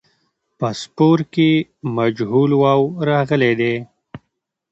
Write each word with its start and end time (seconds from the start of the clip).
په 0.57 0.67
سپور 0.81 1.19
کې 1.33 1.51
مجهول 1.95 2.51
واو 2.61 2.81
راغلی 3.09 3.53
دی. 3.59 3.73